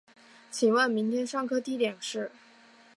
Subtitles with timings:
[0.49, 2.31] 请问明天上课地点是